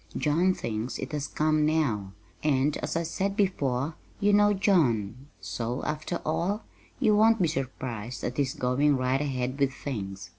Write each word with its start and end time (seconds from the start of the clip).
John 0.17 0.55
thinks 0.55 0.97
it 0.97 1.11
has 1.11 1.27
come 1.27 1.63
now; 1.63 2.13
and, 2.43 2.75
as 2.77 2.95
I 2.95 3.03
said 3.03 3.35
before, 3.37 3.93
you 4.19 4.33
know 4.33 4.51
John, 4.51 5.27
so, 5.39 5.83
after 5.83 6.19
all, 6.25 6.63
you 6.99 7.15
won't 7.15 7.39
be 7.39 7.47
surprised 7.47 8.23
at 8.23 8.37
his 8.37 8.55
going 8.55 8.97
right 8.97 9.21
ahead 9.21 9.59
with 9.59 9.71
things. 9.71 10.29